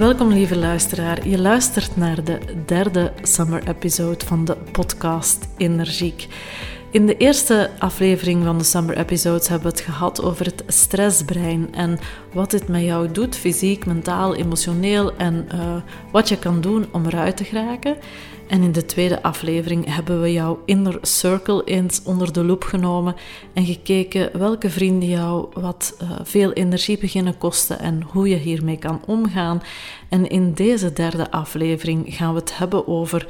Welkom 0.00 0.32
lieve 0.32 0.56
luisteraar. 0.56 1.28
Je 1.28 1.38
luistert 1.38 1.96
naar 1.96 2.24
de 2.24 2.38
derde 2.66 3.12
summer 3.22 3.68
episode 3.68 4.26
van 4.26 4.44
de 4.44 4.56
podcast 4.56 5.48
Energiek. 5.56 6.28
In 6.92 7.06
de 7.06 7.16
eerste 7.16 7.70
aflevering 7.78 8.44
van 8.44 8.58
de 8.58 8.64
Summer 8.64 8.96
Episodes 8.96 9.48
hebben 9.48 9.70
we 9.70 9.76
het 9.76 9.86
gehad 9.86 10.22
over 10.22 10.46
het 10.46 10.64
stressbrein 10.66 11.74
en 11.74 11.98
wat 12.32 12.50
dit 12.50 12.68
met 12.68 12.82
jou 12.82 13.12
doet, 13.12 13.36
fysiek, 13.36 13.86
mentaal, 13.86 14.34
emotioneel 14.34 15.16
en 15.16 15.48
uh, 15.54 15.76
wat 16.12 16.28
je 16.28 16.38
kan 16.38 16.60
doen 16.60 16.86
om 16.92 17.06
eruit 17.06 17.36
te 17.36 17.44
geraken. 17.44 17.96
En 18.48 18.62
in 18.62 18.72
de 18.72 18.86
tweede 18.86 19.22
aflevering 19.22 19.94
hebben 19.94 20.22
we 20.22 20.32
jouw 20.32 20.62
inner 20.64 20.98
circle 21.02 21.64
eens 21.64 22.02
onder 22.04 22.32
de 22.32 22.44
loep 22.44 22.64
genomen 22.64 23.14
en 23.52 23.64
gekeken 23.64 24.38
welke 24.38 24.70
vrienden 24.70 25.08
jou 25.08 25.46
wat 25.52 25.96
uh, 26.02 26.10
veel 26.22 26.52
energie 26.52 26.98
beginnen 26.98 27.38
kosten 27.38 27.78
en 27.78 28.02
hoe 28.02 28.28
je 28.28 28.36
hiermee 28.36 28.78
kan 28.78 29.02
omgaan. 29.06 29.62
En 30.08 30.28
in 30.28 30.52
deze 30.52 30.92
derde 30.92 31.30
aflevering 31.30 32.04
gaan 32.08 32.34
we 32.34 32.40
het 32.40 32.58
hebben 32.58 32.88
over 32.88 33.26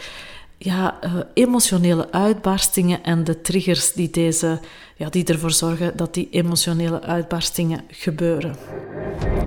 ja, 0.62 0.98
uh, 1.04 1.12
emotionele 1.34 2.12
uitbarstingen 2.12 3.02
en 3.02 3.24
de 3.24 3.40
triggers 3.40 3.92
die, 3.92 4.10
deze, 4.10 4.60
ja, 4.96 5.08
die 5.08 5.24
ervoor 5.24 5.50
zorgen 5.50 5.96
dat 5.96 6.14
die 6.14 6.28
emotionele 6.30 7.02
uitbarstingen 7.02 7.84
gebeuren. 7.88 8.56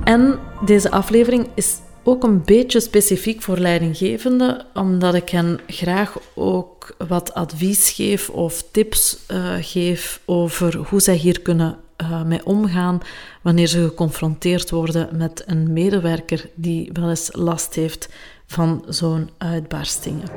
En 0.04 0.40
deze 0.66 0.92
aflevering 0.92 1.48
is 1.56 1.78
ook 2.04 2.24
een 2.24 2.44
beetje 2.44 2.80
specifiek 2.80 3.42
voor 3.42 3.58
leidinggevenden, 3.58 4.66
omdat 4.74 5.14
ik 5.14 5.30
hen 5.30 5.60
graag 5.68 6.18
ook 6.36 6.96
wat 7.08 7.34
advies 7.34 7.92
geef 7.92 8.30
of 8.30 8.64
tips 8.72 9.18
uh, 9.32 9.54
geef 9.60 10.22
over 10.26 10.76
hoe 10.78 11.02
zij 11.02 11.16
hier 11.16 11.42
kunnen 11.42 11.78
uh, 12.02 12.24
mee 12.24 12.46
omgaan 12.46 13.02
wanneer 13.42 13.68
ze 13.68 13.84
geconfronteerd 13.84 14.70
worden 14.70 15.10
met 15.18 15.44
een 15.46 15.74
medewerker 15.74 16.50
die 16.56 16.90
wel 16.94 17.10
eens 17.10 17.30
last 17.32 17.74
heeft 17.74 18.10
van 18.54 18.84
zo'n 18.88 19.30
uitbarstingen. 19.38 20.28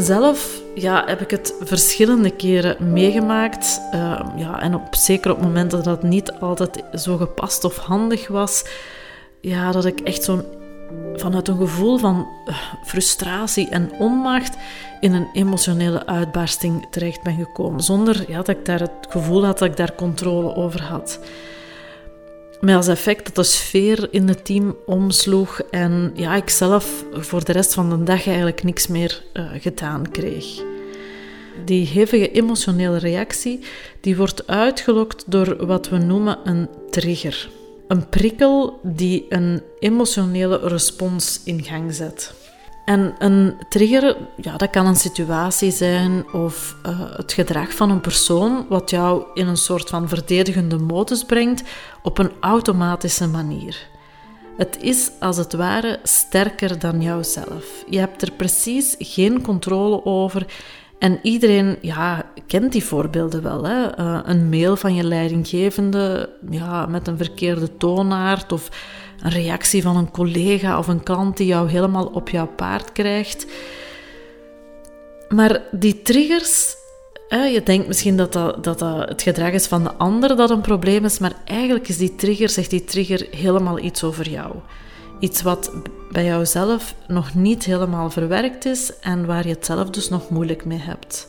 Zelf 0.00 0.62
ja, 0.74 1.04
heb 1.06 1.20
ik 1.20 1.30
het 1.30 1.54
verschillende 1.60 2.30
keren 2.30 2.92
meegemaakt. 2.92 3.80
Uh, 3.94 4.20
ja, 4.36 4.60
en 4.60 4.74
op, 4.74 4.94
zeker 4.94 5.30
op 5.30 5.42
momenten 5.42 5.82
dat 5.82 6.02
het 6.02 6.10
niet 6.10 6.32
altijd 6.32 6.84
zo 6.94 7.16
gepast 7.16 7.64
of 7.64 7.76
handig 7.76 8.28
was. 8.28 8.64
Ja, 9.40 9.72
dat 9.72 9.84
ik 9.84 10.00
echt 10.00 10.22
zo'n 10.22 10.44
vanuit 11.14 11.48
een 11.48 11.56
gevoel 11.56 11.98
van 11.98 12.28
uh, 12.46 12.56
frustratie 12.84 13.68
en 13.68 13.90
onmacht 13.98 14.56
in 15.00 15.12
een 15.12 15.28
emotionele 15.32 16.06
uitbarsting 16.06 16.86
terecht 16.90 17.22
ben 17.22 17.36
gekomen. 17.36 17.80
Zonder 17.80 18.24
ja, 18.30 18.36
dat 18.36 18.48
ik 18.48 18.64
daar 18.64 18.80
het 18.80 19.06
gevoel 19.08 19.44
had 19.44 19.58
dat 19.58 19.68
ik 19.68 19.76
daar 19.76 19.94
controle 19.94 20.54
over 20.54 20.82
had. 20.82 21.20
Met 22.60 22.74
als 22.74 22.88
effect 22.88 23.24
dat 23.24 23.34
de 23.34 23.42
sfeer 23.42 24.08
in 24.10 24.28
het 24.28 24.44
team 24.44 24.76
omsloeg 24.86 25.60
en 25.70 26.12
ja, 26.14 26.34
ik 26.34 26.50
zelf 26.50 27.04
voor 27.12 27.44
de 27.44 27.52
rest 27.52 27.74
van 27.74 27.90
de 27.90 28.02
dag 28.02 28.26
eigenlijk 28.26 28.62
niks 28.62 28.86
meer 28.86 29.22
uh, 29.34 29.50
gedaan 29.58 30.10
kreeg. 30.10 30.62
Die 31.64 31.86
hevige 31.86 32.30
emotionele 32.30 32.98
reactie 32.98 33.60
die 34.00 34.16
wordt 34.16 34.46
uitgelokt 34.46 35.24
door 35.26 35.66
wat 35.66 35.88
we 35.88 35.98
noemen 35.98 36.38
een 36.44 36.68
trigger. 36.90 37.48
Een 37.88 38.08
prikkel 38.08 38.80
die 38.82 39.26
een 39.28 39.62
emotionele 39.78 40.58
respons 40.62 41.40
in 41.44 41.62
gang 41.62 41.94
zet. 41.94 42.34
En 42.88 43.14
een 43.18 43.54
trigger, 43.68 44.16
ja, 44.36 44.56
dat 44.56 44.70
kan 44.70 44.86
een 44.86 44.96
situatie 44.96 45.70
zijn 45.70 46.32
of 46.32 46.76
uh, 46.86 47.00
het 47.16 47.32
gedrag 47.32 47.74
van 47.74 47.90
een 47.90 48.00
persoon 48.00 48.66
wat 48.68 48.90
jou 48.90 49.24
in 49.34 49.46
een 49.46 49.56
soort 49.56 49.88
van 49.88 50.08
verdedigende 50.08 50.78
modus 50.78 51.24
brengt 51.24 51.62
op 52.02 52.18
een 52.18 52.30
automatische 52.40 53.26
manier. 53.26 53.88
Het 54.56 54.78
is 54.80 55.10
als 55.20 55.36
het 55.36 55.52
ware 55.52 55.98
sterker 56.02 56.78
dan 56.78 57.02
jouzelf. 57.02 57.84
Je 57.88 57.98
hebt 57.98 58.22
er 58.22 58.32
precies 58.32 58.94
geen 58.98 59.42
controle 59.42 60.04
over 60.04 60.46
en 60.98 61.18
iedereen 61.22 61.78
ja, 61.80 62.24
kent 62.46 62.72
die 62.72 62.84
voorbeelden 62.84 63.42
wel. 63.42 63.64
Hè? 63.64 63.98
Uh, 63.98 64.20
een 64.24 64.48
mail 64.48 64.76
van 64.76 64.94
je 64.94 65.04
leidinggevende 65.04 66.30
ja, 66.50 66.86
met 66.86 67.08
een 67.08 67.16
verkeerde 67.16 67.76
toonaard 67.76 68.52
of 68.52 68.70
een 69.22 69.30
reactie 69.30 69.82
van 69.82 69.96
een 69.96 70.10
collega 70.10 70.78
of 70.78 70.88
een 70.88 71.02
klant 71.02 71.36
die 71.36 71.46
jou 71.46 71.70
helemaal 71.70 72.06
op 72.06 72.28
jouw 72.28 72.46
paard 72.46 72.92
krijgt. 72.92 73.46
Maar 75.28 75.62
die 75.70 76.02
triggers, 76.02 76.76
je 77.28 77.60
denkt 77.64 77.86
misschien 77.86 78.16
dat 78.16 78.32
dat, 78.32 78.64
dat 78.64 78.78
dat 78.78 79.08
het 79.08 79.22
gedrag 79.22 79.52
is 79.52 79.66
van 79.66 79.82
de 79.82 79.92
ander 79.92 80.36
dat 80.36 80.50
een 80.50 80.60
probleem 80.60 81.04
is, 81.04 81.18
maar 81.18 81.32
eigenlijk 81.44 81.88
is 81.88 81.96
die 81.96 82.14
trigger, 82.14 82.48
zegt 82.48 82.70
die 82.70 82.84
trigger 82.84 83.26
helemaal 83.30 83.78
iets 83.78 84.04
over 84.04 84.28
jou. 84.28 84.54
Iets 85.20 85.42
wat 85.42 85.72
bij 86.12 86.24
jouzelf 86.24 86.94
nog 87.06 87.34
niet 87.34 87.64
helemaal 87.64 88.10
verwerkt 88.10 88.64
is 88.64 88.92
en 89.00 89.26
waar 89.26 89.46
je 89.46 89.54
het 89.54 89.66
zelf 89.66 89.90
dus 89.90 90.08
nog 90.08 90.30
moeilijk 90.30 90.64
mee 90.64 90.78
hebt. 90.78 91.28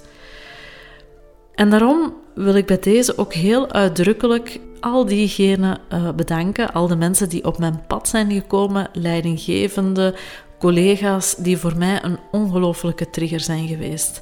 En 1.56 1.70
daarom 1.70 2.14
wil 2.36 2.56
ik 2.56 2.66
bij 2.66 2.80
deze 2.80 3.18
ook 3.18 3.34
heel 3.34 3.72
uitdrukkelijk 3.72 4.60
al 4.80 5.06
diegenen 5.06 5.80
uh, 5.94 6.10
bedanken, 6.12 6.74
al 6.74 6.88
de 6.88 6.96
mensen 6.96 7.30
die 7.30 7.46
op 7.46 7.58
mijn 7.58 7.82
pad 7.88 8.08
zijn 8.08 8.32
gekomen, 8.32 8.90
leidinggevende, 8.94 10.16
collega's, 10.60 11.36
die 11.36 11.58
voor 11.58 11.78
mij 11.78 12.04
een 12.04 12.20
ongelofelijke 12.32 13.10
trigger 13.10 13.40
zijn 13.40 13.68
geweest. 13.68 14.22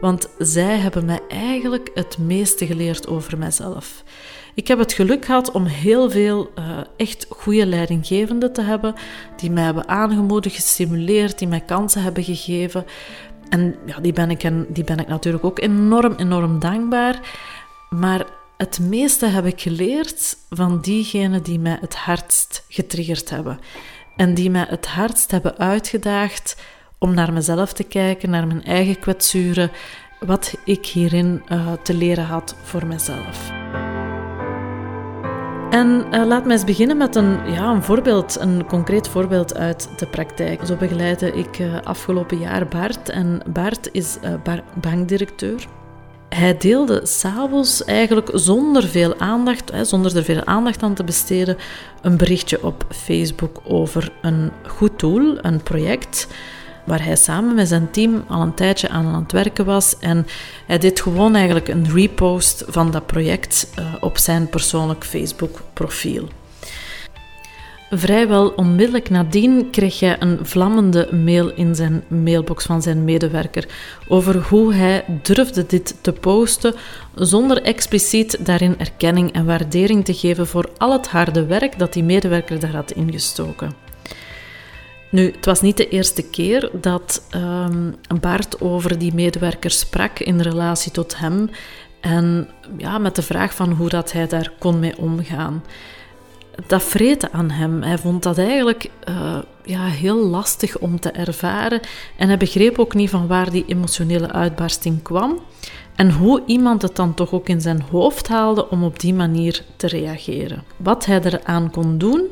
Want 0.00 0.28
zij 0.38 0.76
hebben 0.78 1.04
mij 1.04 1.20
eigenlijk 1.28 1.90
het 1.94 2.18
meeste 2.18 2.66
geleerd 2.66 3.08
over 3.08 3.38
mijzelf. 3.38 4.04
Ik 4.54 4.68
heb 4.68 4.78
het 4.78 4.92
geluk 4.92 5.24
gehad 5.24 5.50
om 5.50 5.64
heel 5.64 6.10
veel 6.10 6.50
uh, 6.58 6.64
echt 6.96 7.26
goede 7.28 7.66
leidinggevenden 7.66 8.52
te 8.52 8.62
hebben, 8.62 8.94
die 9.36 9.50
mij 9.50 9.64
hebben 9.64 9.88
aangemoedigd, 9.88 10.54
gestimuleerd, 10.54 11.38
die 11.38 11.48
mij 11.48 11.60
kansen 11.60 12.02
hebben 12.02 12.24
gegeven. 12.24 12.84
En 13.48 13.76
ja, 13.86 14.00
die, 14.00 14.12
ben 14.12 14.30
ik, 14.30 14.42
en 14.42 14.66
die 14.68 14.84
ben 14.84 14.98
ik 14.98 15.08
natuurlijk 15.08 15.44
ook 15.44 15.60
enorm, 15.60 16.14
enorm 16.16 16.58
dankbaar. 16.58 17.20
Maar 17.90 18.26
het 18.60 18.78
meeste 18.80 19.26
heb 19.26 19.46
ik 19.46 19.60
geleerd 19.60 20.36
van 20.50 20.80
diegenen 20.80 21.42
die 21.42 21.58
mij 21.58 21.78
het 21.80 21.94
hardst 21.94 22.64
getriggerd 22.68 23.30
hebben. 23.30 23.58
En 24.16 24.34
die 24.34 24.50
mij 24.50 24.66
het 24.68 24.86
hardst 24.86 25.30
hebben 25.30 25.58
uitgedaagd 25.58 26.56
om 26.98 27.14
naar 27.14 27.32
mezelf 27.32 27.72
te 27.72 27.82
kijken, 27.82 28.30
naar 28.30 28.46
mijn 28.46 28.64
eigen 28.64 28.98
kwetsuren, 28.98 29.70
wat 30.18 30.54
ik 30.64 30.86
hierin 30.86 31.42
uh, 31.48 31.72
te 31.72 31.94
leren 31.94 32.24
had 32.24 32.56
voor 32.62 32.86
mezelf. 32.86 33.50
En 35.70 36.06
uh, 36.10 36.26
laat 36.26 36.44
mij 36.44 36.52
eens 36.52 36.64
beginnen 36.64 36.96
met 36.96 37.16
een, 37.16 37.52
ja, 37.52 37.70
een 37.70 37.82
voorbeeld, 37.82 38.40
een 38.40 38.66
concreet 38.66 39.08
voorbeeld 39.08 39.56
uit 39.56 39.88
de 39.98 40.06
praktijk. 40.06 40.66
Zo 40.66 40.76
begeleide 40.76 41.32
ik 41.32 41.58
uh, 41.58 41.80
afgelopen 41.82 42.38
jaar 42.38 42.68
Bart. 42.68 43.08
En 43.08 43.42
Bart 43.52 43.88
is 43.92 44.18
bankdirecteur. 44.80 45.66
Hij 46.36 46.56
deelde 46.56 47.00
s'avonds 47.06 47.84
eigenlijk 47.84 48.30
zonder 48.34 48.88
veel 48.88 49.18
aandacht, 49.18 49.70
hè, 49.70 49.84
zonder 49.84 50.16
er 50.16 50.24
veel 50.24 50.44
aandacht 50.44 50.82
aan 50.82 50.94
te 50.94 51.04
besteden, 51.04 51.56
een 52.02 52.16
berichtje 52.16 52.64
op 52.64 52.84
Facebook 52.88 53.60
over 53.64 54.12
een 54.22 54.50
goed 54.66 54.98
doel, 54.98 55.44
een 55.44 55.62
project 55.62 56.28
waar 56.84 57.04
hij 57.04 57.16
samen 57.16 57.54
met 57.54 57.68
zijn 57.68 57.90
team 57.90 58.24
al 58.28 58.42
een 58.42 58.54
tijdje 58.54 58.88
aan 58.88 59.14
het 59.14 59.32
werken 59.32 59.64
was. 59.64 59.98
En 59.98 60.26
hij 60.66 60.78
deed 60.78 61.00
gewoon 61.00 61.34
eigenlijk 61.34 61.68
een 61.68 61.92
repost 61.92 62.64
van 62.68 62.90
dat 62.90 63.06
project 63.06 63.70
uh, 63.78 63.94
op 64.00 64.18
zijn 64.18 64.48
persoonlijk 64.48 65.04
Facebook-profiel. 65.04 66.28
Vrijwel 67.92 68.48
onmiddellijk 68.48 69.10
nadien 69.10 69.70
kreeg 69.70 70.00
hij 70.00 70.16
een 70.18 70.38
vlammende 70.42 71.08
mail 71.14 71.52
in 71.54 71.74
zijn 71.74 72.04
mailbox 72.08 72.64
van 72.64 72.82
zijn 72.82 73.04
medewerker 73.04 73.68
over 74.08 74.36
hoe 74.36 74.74
hij 74.74 75.04
durfde 75.22 75.66
dit 75.66 75.96
te 76.00 76.12
posten 76.12 76.74
zonder 77.14 77.62
expliciet 77.62 78.46
daarin 78.46 78.78
erkenning 78.78 79.32
en 79.32 79.46
waardering 79.46 80.04
te 80.04 80.14
geven 80.14 80.46
voor 80.46 80.70
al 80.78 80.92
het 80.92 81.08
harde 81.08 81.46
werk 81.46 81.78
dat 81.78 81.92
die 81.92 82.04
medewerker 82.04 82.60
daar 82.60 82.74
had 82.74 82.90
ingestoken. 82.90 83.72
Nu, 85.10 85.30
het 85.30 85.44
was 85.44 85.60
niet 85.60 85.76
de 85.76 85.88
eerste 85.88 86.22
keer 86.22 86.70
dat 86.72 87.22
um, 87.34 87.94
Bart 88.20 88.60
over 88.60 88.98
die 88.98 89.14
medewerker 89.14 89.70
sprak 89.70 90.18
in 90.18 90.40
relatie 90.40 90.92
tot 90.92 91.18
hem 91.18 91.50
en 92.00 92.48
ja, 92.76 92.98
met 92.98 93.14
de 93.14 93.22
vraag 93.22 93.54
van 93.54 93.72
hoe 93.72 93.88
dat 93.88 94.12
hij 94.12 94.26
daar 94.26 94.52
kon 94.58 94.78
mee 94.78 94.98
omgaan. 94.98 95.62
Dat 96.66 96.82
vreten 96.82 97.32
aan 97.32 97.50
hem. 97.50 97.82
Hij 97.82 97.98
vond 97.98 98.22
dat 98.22 98.38
eigenlijk 98.38 98.90
uh, 99.08 99.38
ja, 99.64 99.84
heel 99.84 100.16
lastig 100.16 100.78
om 100.78 101.00
te 101.00 101.10
ervaren 101.10 101.80
en 102.16 102.28
hij 102.28 102.36
begreep 102.36 102.78
ook 102.78 102.94
niet 102.94 103.10
van 103.10 103.26
waar 103.26 103.50
die 103.50 103.64
emotionele 103.66 104.32
uitbarsting 104.32 105.02
kwam 105.02 105.38
en 105.94 106.10
hoe 106.10 106.42
iemand 106.46 106.82
het 106.82 106.96
dan 106.96 107.14
toch 107.14 107.32
ook 107.32 107.48
in 107.48 107.60
zijn 107.60 107.82
hoofd 107.90 108.28
haalde 108.28 108.70
om 108.70 108.84
op 108.84 109.00
die 109.00 109.14
manier 109.14 109.64
te 109.76 109.86
reageren. 109.86 110.64
Wat 110.76 111.06
hij 111.06 111.20
eraan 111.22 111.70
kon 111.70 111.98
doen 111.98 112.28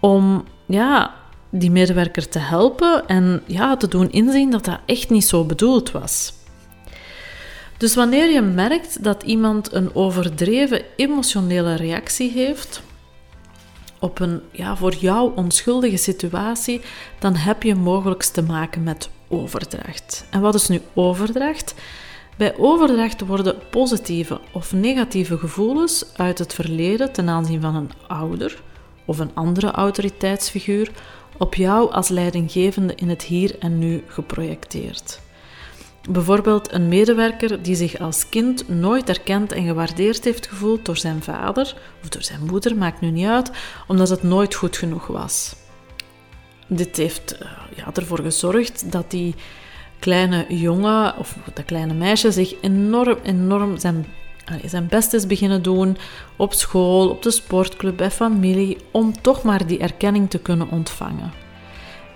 om 0.00 0.44
ja, 0.66 1.14
die 1.50 1.70
medewerker 1.70 2.28
te 2.28 2.38
helpen 2.38 3.06
en 3.06 3.42
ja, 3.46 3.76
te 3.76 3.88
doen 3.88 4.10
inzien 4.10 4.50
dat 4.50 4.64
dat 4.64 4.78
echt 4.86 5.10
niet 5.10 5.24
zo 5.24 5.44
bedoeld 5.44 5.90
was. 5.90 6.32
Dus 7.76 7.94
wanneer 7.94 8.30
je 8.30 8.40
merkt 8.40 9.04
dat 9.04 9.22
iemand 9.22 9.72
een 9.72 9.94
overdreven 9.94 10.82
emotionele 10.96 11.74
reactie 11.74 12.30
heeft 12.30 12.82
op 14.02 14.18
een 14.18 14.40
ja, 14.50 14.76
voor 14.76 14.94
jou 14.94 15.32
onschuldige 15.34 15.96
situatie, 15.96 16.80
dan 17.18 17.34
heb 17.34 17.62
je 17.62 17.74
mogelijk 17.74 18.22
te 18.22 18.42
maken 18.42 18.82
met 18.82 19.10
overdracht. 19.28 20.24
En 20.30 20.40
wat 20.40 20.54
is 20.54 20.68
nu 20.68 20.80
overdracht? 20.94 21.74
Bij 22.36 22.56
overdracht 22.58 23.20
worden 23.20 23.56
positieve 23.70 24.40
of 24.52 24.72
negatieve 24.72 25.38
gevoelens 25.38 26.04
uit 26.16 26.38
het 26.38 26.54
verleden 26.54 27.12
ten 27.12 27.28
aanzien 27.28 27.60
van 27.60 27.74
een 27.74 27.90
ouder 28.06 28.62
of 29.04 29.18
een 29.18 29.34
andere 29.34 29.70
autoriteitsfiguur 29.70 30.90
op 31.38 31.54
jou 31.54 31.92
als 31.92 32.08
leidinggevende 32.08 32.94
in 32.94 33.08
het 33.08 33.22
hier 33.22 33.58
en 33.58 33.78
nu 33.78 34.04
geprojecteerd. 34.06 35.20
Bijvoorbeeld 36.10 36.72
een 36.72 36.88
medewerker 36.88 37.62
die 37.62 37.74
zich 37.74 37.98
als 37.98 38.28
kind 38.28 38.68
nooit 38.68 39.08
erkend 39.08 39.52
en 39.52 39.64
gewaardeerd 39.66 40.24
heeft 40.24 40.46
gevoeld 40.46 40.84
door 40.84 40.96
zijn 40.96 41.22
vader 41.22 41.74
of 42.02 42.08
door 42.08 42.22
zijn 42.22 42.44
moeder, 42.46 42.76
maakt 42.76 43.00
nu 43.00 43.10
niet 43.10 43.26
uit, 43.26 43.50
omdat 43.86 44.08
het 44.08 44.22
nooit 44.22 44.54
goed 44.54 44.76
genoeg 44.76 45.06
was. 45.06 45.54
Dit 46.66 46.96
heeft 46.96 47.34
uh, 47.42 47.48
ja, 47.76 47.90
ervoor 47.92 48.20
gezorgd 48.20 48.92
dat 48.92 49.10
die 49.10 49.34
kleine 49.98 50.44
jongen 50.48 51.16
of 51.16 51.36
dat 51.54 51.64
kleine 51.64 51.94
meisje 51.94 52.32
zich 52.32 52.54
enorm, 52.60 53.18
enorm 53.22 53.78
zijn 53.78 54.06
zijn 54.64 54.86
best 54.86 55.12
is 55.12 55.26
beginnen 55.26 55.62
doen 55.62 55.96
op 56.36 56.52
school, 56.52 57.08
op 57.08 57.22
de 57.22 57.30
sportclub, 57.30 57.96
bij 57.96 58.10
familie, 58.10 58.76
om 58.90 59.20
toch 59.20 59.42
maar 59.42 59.66
die 59.66 59.78
erkenning 59.78 60.30
te 60.30 60.38
kunnen 60.38 60.70
ontvangen. 60.70 61.41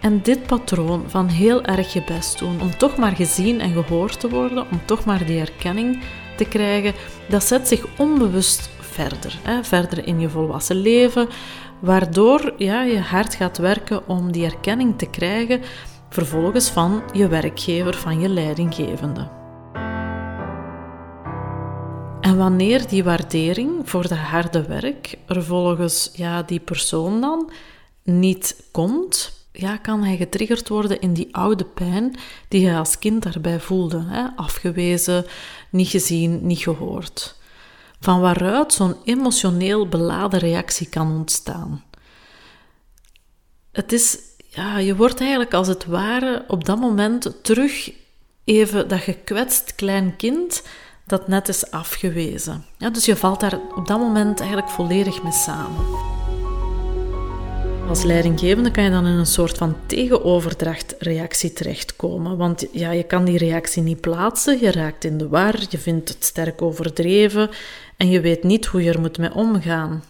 En 0.00 0.22
dit 0.22 0.46
patroon 0.46 1.04
van 1.06 1.26
heel 1.26 1.62
erg 1.62 1.92
je 1.92 2.02
best 2.04 2.38
doen, 2.38 2.60
om 2.60 2.76
toch 2.76 2.96
maar 2.96 3.16
gezien 3.16 3.60
en 3.60 3.72
gehoord 3.72 4.20
te 4.20 4.28
worden, 4.28 4.66
om 4.70 4.80
toch 4.84 5.04
maar 5.04 5.24
die 5.24 5.40
erkenning 5.40 6.02
te 6.36 6.44
krijgen, 6.44 6.94
dat 7.28 7.44
zet 7.44 7.68
zich 7.68 7.86
onbewust 7.98 8.70
verder, 8.80 9.38
hè, 9.42 9.64
verder 9.64 10.06
in 10.06 10.20
je 10.20 10.28
volwassen 10.28 10.76
leven, 10.76 11.28
waardoor 11.80 12.54
ja, 12.56 12.82
je 12.82 13.00
hard 13.00 13.34
gaat 13.34 13.58
werken 13.58 14.08
om 14.08 14.32
die 14.32 14.44
erkenning 14.44 14.98
te 14.98 15.06
krijgen, 15.06 15.60
vervolgens 16.08 16.70
van 16.70 17.02
je 17.12 17.28
werkgever, 17.28 17.94
van 17.94 18.20
je 18.20 18.28
leidinggevende. 18.28 19.28
En 22.20 22.36
wanneer 22.36 22.88
die 22.88 23.04
waardering 23.04 23.90
voor 23.90 24.08
dat 24.08 24.18
harde 24.18 24.66
werk 24.66 25.18
er 25.26 25.44
volgens 25.44 26.10
ja, 26.14 26.42
die 26.42 26.60
persoon 26.60 27.20
dan 27.20 27.50
niet 28.02 28.68
komt, 28.70 29.35
ja, 29.56 29.76
kan 29.76 30.04
hij 30.04 30.16
getriggerd 30.16 30.68
worden 30.68 31.00
in 31.00 31.12
die 31.12 31.36
oude 31.36 31.64
pijn 31.64 32.16
die 32.48 32.66
hij 32.66 32.78
als 32.78 32.98
kind 32.98 33.22
daarbij 33.22 33.60
voelde. 33.60 34.04
Hè? 34.06 34.26
Afgewezen, 34.36 35.24
niet 35.70 35.88
gezien, 35.88 36.46
niet 36.46 36.58
gehoord. 36.58 37.36
Van 38.00 38.20
waaruit 38.20 38.72
zo'n 38.72 38.96
emotioneel 39.04 39.88
beladen 39.88 40.38
reactie 40.38 40.88
kan 40.88 41.12
ontstaan. 41.12 41.84
Het 43.72 43.92
is, 43.92 44.18
ja, 44.36 44.78
je 44.78 44.96
wordt 44.96 45.20
eigenlijk 45.20 45.54
als 45.54 45.68
het 45.68 45.84
ware 45.84 46.44
op 46.48 46.64
dat 46.64 46.80
moment 46.80 47.44
terug 47.44 47.90
even 48.44 48.88
dat 48.88 49.00
gekwetst 49.00 49.74
klein 49.74 50.16
kind 50.16 50.62
dat 51.06 51.28
net 51.28 51.48
is 51.48 51.70
afgewezen. 51.70 52.64
Ja, 52.78 52.90
dus 52.90 53.04
je 53.04 53.16
valt 53.16 53.40
daar 53.40 53.58
op 53.74 53.86
dat 53.86 53.98
moment 53.98 54.40
eigenlijk 54.40 54.70
volledig 54.70 55.22
mee 55.22 55.32
samen. 55.32 56.05
Als 57.88 58.02
leidinggevende 58.02 58.70
kan 58.70 58.84
je 58.84 58.90
dan 58.90 59.06
in 59.06 59.12
een 59.12 59.26
soort 59.26 59.58
van 59.58 59.76
tegenoverdrachtreactie 59.86 61.52
terechtkomen. 61.52 62.36
Want 62.36 62.66
ja, 62.72 62.90
je 62.90 63.02
kan 63.02 63.24
die 63.24 63.38
reactie 63.38 63.82
niet 63.82 64.00
plaatsen, 64.00 64.60
je 64.60 64.70
raakt 64.70 65.04
in 65.04 65.18
de 65.18 65.28
war, 65.28 65.54
je 65.68 65.78
vindt 65.78 66.08
het 66.08 66.24
sterk 66.24 66.62
overdreven 66.62 67.50
en 67.96 68.10
je 68.10 68.20
weet 68.20 68.42
niet 68.42 68.66
hoe 68.66 68.82
je 68.82 68.92
er 68.92 69.00
moet 69.00 69.18
mee 69.18 69.34
omgaan. 69.34 70.04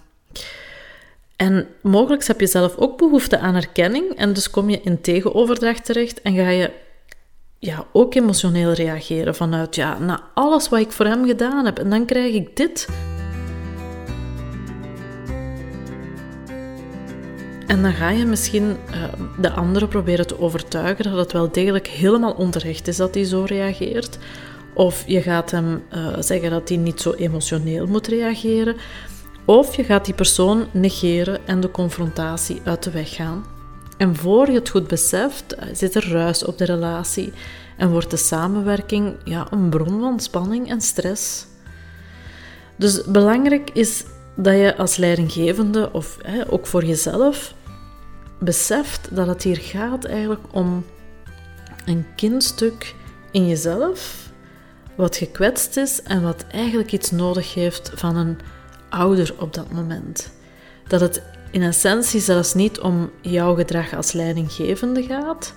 En 1.37 1.67
mogelijk 1.83 2.27
heb 2.27 2.41
je 2.41 2.47
zelf 2.47 2.77
ook 2.77 2.99
behoefte 2.99 3.39
aan 3.39 3.55
erkenning 3.55 4.15
en 4.15 4.33
dus 4.33 4.51
kom 4.51 4.71
je 4.71 4.81
in 4.81 5.01
tegenoverdracht 5.01 5.85
terecht 5.85 6.23
en 6.23 6.35
ga 6.35 6.49
je 6.49 6.71
ja, 7.59 7.87
ook 7.93 8.15
emotioneel 8.15 8.73
reageren 8.73 9.35
vanuit, 9.35 9.75
ja, 9.75 9.99
na 9.99 10.21
alles 10.35 10.69
wat 10.69 10.81
ik 10.81 10.93
voor 10.93 11.07
hem 11.07 11.27
gedaan 11.27 11.65
heb 11.65 11.79
en 11.79 11.91
dan 11.91 12.05
krijg 12.05 12.35
ik 12.35 12.57
dit. 12.57 12.89
En 17.67 17.83
dan 17.83 17.93
ga 17.93 18.11
je 18.11 18.25
misschien 18.25 18.65
uh, 18.65 19.03
de 19.39 19.51
andere 19.51 19.89
proberen 19.89 20.27
te 20.27 20.41
overtuigen 20.41 21.05
dat 21.05 21.19
het 21.19 21.33
wel 21.33 21.51
degelijk 21.53 21.87
helemaal 21.87 22.33
onterecht 22.33 22.89
is 22.89 22.97
dat 22.97 23.15
hij 23.15 23.25
zo 23.25 23.45
reageert. 23.47 24.19
Of 24.75 25.05
je 25.07 25.23
gaat 25.23 25.51
hem 25.51 25.83
uh, 25.95 26.17
zeggen 26.19 26.51
dat 26.51 26.69
hij 26.69 26.79
niet 26.79 27.01
zo 27.01 27.13
emotioneel 27.13 27.87
moet 27.87 28.07
reageren. 28.07 28.77
Of 29.45 29.77
je 29.77 29.85
gaat 29.85 30.05
die 30.05 30.15
persoon 30.15 30.67
negeren 30.73 31.47
en 31.47 31.61
de 31.61 31.71
confrontatie 31.71 32.61
uit 32.65 32.83
de 32.83 32.91
weg 32.91 33.15
gaan. 33.15 33.45
En 33.97 34.17
voor 34.17 34.47
je 34.47 34.55
het 34.55 34.69
goed 34.69 34.87
beseft, 34.87 35.55
eh, 35.55 35.69
zit 35.73 35.95
er 35.95 36.11
ruis 36.11 36.45
op 36.45 36.59
de 36.59 36.65
relatie 36.65 37.33
en 37.77 37.91
wordt 37.91 38.11
de 38.11 38.17
samenwerking 38.17 39.17
ja, 39.25 39.47
een 39.51 39.69
bron 39.69 40.01
van 40.01 40.21
spanning 40.21 40.71
en 40.71 40.81
stress. 40.81 41.47
Dus 42.77 43.05
belangrijk 43.05 43.71
is 43.73 44.05
dat 44.37 44.55
je 44.55 44.77
als 44.77 44.97
leidinggevende, 44.97 45.93
of 45.93 46.19
hè, 46.23 46.53
ook 46.53 46.67
voor 46.67 46.85
jezelf, 46.85 47.55
beseft 48.39 49.09
dat 49.13 49.27
het 49.27 49.43
hier 49.43 49.57
gaat 49.57 50.05
eigenlijk 50.05 50.43
om 50.51 50.85
een 51.85 52.07
kindstuk 52.17 52.95
in 53.31 53.49
jezelf, 53.49 54.31
wat 54.95 55.17
gekwetst 55.17 55.77
is 55.77 56.03
en 56.03 56.23
wat 56.23 56.45
eigenlijk 56.51 56.93
iets 56.93 57.11
nodig 57.11 57.55
heeft 57.55 57.93
van 57.95 58.17
een 58.17 58.39
ouder 58.89 59.35
op 59.39 59.55
dat 59.55 59.73
moment. 59.73 60.31
Dat 60.87 61.01
het 61.01 61.23
in 61.51 61.63
essentie 61.63 62.21
zelfs 62.21 62.55
niet 62.55 62.81
om 62.81 63.11
jouw 63.21 63.55
gedrag 63.55 63.95
als 63.95 64.13
leidinggevende 64.13 65.03
gaat. 65.03 65.55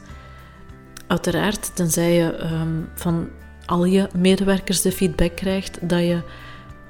Uiteraard, 1.07 1.75
tenzij 1.75 2.13
je 2.13 2.43
um, 2.43 2.89
van 2.93 3.29
al 3.65 3.85
je 3.85 4.07
medewerkers 4.17 4.81
de 4.81 4.91
feedback 4.91 5.35
krijgt 5.35 5.89
dat 5.89 5.99
je 5.99 6.21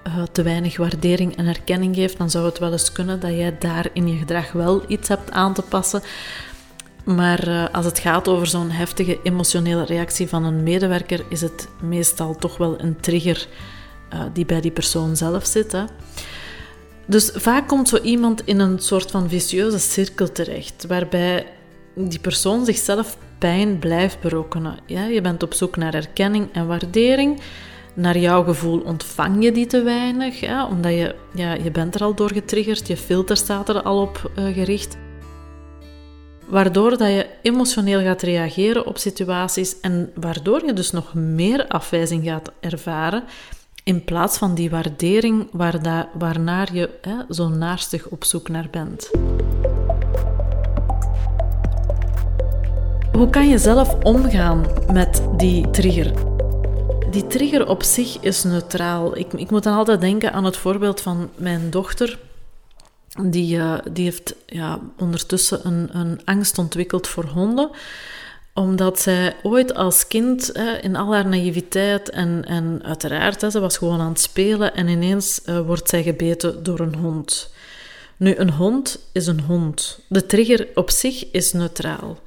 uh, 0.08 0.24
te 0.32 0.44
weinig 0.44 0.78
waardering 0.78 1.36
en 1.36 1.48
erkenning 1.48 1.96
geeft, 1.96 2.18
dan 2.18 2.30
zou 2.30 2.46
het 2.46 2.60
wel 2.60 2.72
eens 2.72 2.92
kunnen 2.92 3.20
dat 3.20 3.32
jij 3.32 3.58
daar 3.60 3.90
in 3.94 4.08
je 4.08 4.18
gedrag 4.18 4.52
wel 4.52 4.84
iets 4.88 5.08
hebt 5.08 5.32
aan 5.32 5.54
te 5.54 5.62
passen. 5.62 6.02
Maar 7.04 7.48
uh, 7.48 7.66
als 7.72 7.86
het 7.86 8.00
gaat 8.00 8.28
over 8.28 8.48
zo'n 8.48 8.70
heftige 8.70 9.20
emotionele 9.24 9.86
reactie 9.86 10.28
van 10.28 10.44
een 10.44 10.64
medewerker, 10.64 11.26
is 11.30 11.42
het 11.42 11.68
meestal 11.82 12.36
toch 12.36 12.58
wel 12.58 12.82
een 12.82 13.00
trigger 13.00 13.48
uh, 14.14 14.22
die 14.34 14.46
bij 14.46 14.62
die 14.62 14.72
persoon 14.72 15.16
zelf 15.16 15.46
zit. 15.46 15.72
Hè. 15.72 15.84
Dus 17.06 17.32
vaak 17.34 17.68
komt 17.68 17.90
zo 17.90 17.98
iemand 17.98 18.46
in 18.46 18.60
een 18.60 18.80
soort 18.80 19.12
van 19.12 19.30
vicieuze 19.30 19.80
cirkel 19.80 20.32
terecht, 20.32 20.86
waarbij 20.88 21.46
die 21.96 22.20
persoon 22.20 22.66
zichzelf 22.66 23.18
pijn 23.38 23.80
blijft 23.80 24.20
berokkenen. 24.20 24.78
Ja, 24.86 25.06
je 25.06 25.22
bent 25.22 25.44
op 25.44 25.54
zoek 25.54 25.78
naar 25.78 25.94
erkenning 25.94 26.48
en 26.52 26.68
waardering. 26.68 27.42
Naar 28.00 28.18
jouw 28.18 28.44
gevoel 28.44 28.80
ontvang 28.80 29.44
je 29.44 29.52
die 29.52 29.66
te 29.66 29.84
weinig, 29.84 30.40
ja, 30.40 30.68
omdat 30.68 30.92
je, 30.92 31.16
ja, 31.34 31.54
je 31.54 31.72
bent 31.72 31.96
er 31.96 32.04
al 32.04 32.14
door 32.14 32.32
getriggerd, 32.34 32.88
je 32.88 32.98
filter 32.98 33.38
staat 33.38 33.70
er 33.70 33.82
al 33.82 34.02
op 34.02 34.32
uh, 34.38 34.54
gericht. 34.54 34.98
Waardoor 36.48 36.98
dat 36.98 37.08
je 37.08 37.28
emotioneel 37.42 38.02
gaat 38.02 38.22
reageren 38.22 38.86
op 38.86 38.98
situaties 38.98 39.80
en 39.80 40.12
waardoor 40.16 40.66
je 40.66 40.74
dus 40.74 40.92
nog 40.92 41.14
meer 41.14 41.68
afwijzing 41.68 42.24
gaat 42.24 42.52
ervaren 42.60 43.24
in 43.84 44.04
plaats 44.04 44.38
van 44.38 44.56
die 44.56 44.70
waardering 44.70 45.48
waar 45.52 45.84
dat, 45.84 46.08
waarnaar 46.14 46.74
je 46.74 46.90
hè, 47.02 47.34
zo 47.34 47.48
naarstig 47.48 48.08
op 48.08 48.24
zoek 48.24 48.50
naar 48.50 48.68
bent. 48.72 49.12
Hoe 53.12 53.30
kan 53.30 53.48
je 53.48 53.58
zelf 53.58 54.04
omgaan 54.04 54.66
met 54.92 55.24
die 55.38 55.70
trigger? 55.70 56.39
Die 57.12 57.28
trigger 57.28 57.68
op 57.68 57.84
zich 57.84 58.20
is 58.20 58.44
neutraal. 58.44 59.18
Ik, 59.18 59.34
ik 59.34 59.50
moet 59.50 59.64
dan 59.64 59.74
altijd 59.74 60.02
denken 60.02 60.34
aan 60.34 60.46
het 60.46 60.58
voorbeeld 60.58 61.02
van 61.02 61.30
mijn 61.36 61.70
dochter. 61.70 62.20
Die, 63.24 63.58
uh, 63.58 63.78
die 63.92 64.04
heeft 64.04 64.36
ja, 64.46 64.80
ondertussen 64.98 65.68
een, 65.68 65.90
een 65.92 66.22
angst 66.26 66.58
ontwikkeld 66.58 67.08
voor 67.08 67.26
honden 67.26 67.70
omdat 68.54 69.00
zij 69.00 69.36
ooit 69.44 69.76
als 69.76 70.08
kind, 70.08 70.52
in 70.82 70.96
al 70.96 71.14
haar 71.14 71.28
naïviteit 71.28 72.10
en, 72.10 72.46
en 72.46 72.82
uiteraard, 72.84 73.52
ze 73.52 73.60
was 73.60 73.78
gewoon 73.78 74.00
aan 74.00 74.10
het 74.10 74.20
spelen 74.20 74.76
en 74.76 74.88
ineens 74.88 75.42
uh, 75.46 75.60
wordt 75.60 75.90
zij 75.90 76.04
gebeten 76.04 76.64
door 76.64 76.80
een 76.80 76.96
hond. 76.96 77.54
Nu, 78.18 78.36
een 78.36 78.52
hond 78.52 79.00
is 79.12 79.28
een 79.28 79.42
hond. 79.42 80.00
De 80.08 80.26
trigger 80.26 80.68
op 80.74 80.90
zich 80.90 81.32
is 81.32 81.54
neutraal. 81.54 82.18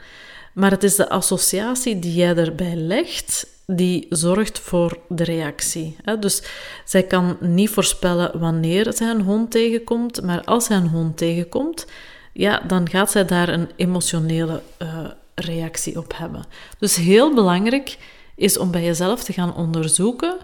Maar 0.55 0.71
het 0.71 0.83
is 0.83 0.97
de 0.97 1.09
associatie 1.09 1.99
die 1.99 2.15
jij 2.15 2.37
erbij 2.37 2.75
legt 2.77 3.47
die 3.77 4.07
zorgt 4.11 4.59
voor 4.59 4.99
de 5.09 5.25
reactie. 5.25 5.97
Dus 6.21 6.43
zij 6.85 7.03
kan 7.03 7.37
niet 7.41 7.71
voorspellen 7.71 8.39
wanneer 8.39 8.93
zij 8.93 9.11
een 9.11 9.21
hond 9.21 9.51
tegenkomt, 9.51 10.23
maar 10.23 10.45
als 10.45 10.65
zij 10.65 10.77
een 10.77 10.89
hond 10.89 11.17
tegenkomt, 11.17 11.87
ja, 12.33 12.63
dan 12.67 12.89
gaat 12.89 13.11
zij 13.11 13.25
daar 13.25 13.49
een 13.49 13.71
emotionele 13.77 14.63
uh, 14.83 14.89
reactie 15.35 15.99
op 15.99 16.13
hebben. 16.17 16.45
Dus 16.79 16.97
heel 16.97 17.35
belangrijk 17.35 17.99
is 18.35 18.59
om 18.59 18.71
bij 18.71 18.85
jezelf 18.85 19.25
te 19.25 19.33
gaan 19.33 19.55
onderzoeken: 19.55 20.37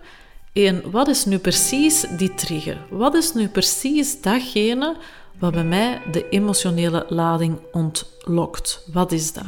één, 0.53 0.91
wat 0.91 1.09
is 1.09 1.25
nu 1.25 1.39
precies 1.39 2.07
die 2.17 2.35
trigger? 2.35 2.79
Wat 2.91 3.15
is 3.15 3.33
nu 3.35 3.49
precies 3.49 4.21
datgene 4.21 4.97
wat 5.39 5.53
bij 5.53 5.65
mij 5.65 6.01
de 6.13 6.29
emotionele 6.29 7.07
lading 7.09 7.59
ontlokt? 7.73 8.83
Wat 8.93 9.13
is 9.13 9.33
dat? 9.33 9.47